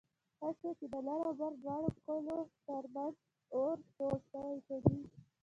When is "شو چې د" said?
0.59-0.95